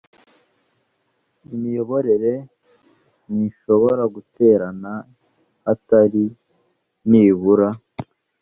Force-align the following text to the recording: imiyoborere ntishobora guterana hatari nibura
imiyoborere 1.53 2.33
ntishobora 3.31 4.03
guterana 4.15 4.93
hatari 5.65 6.23
nibura 7.09 7.69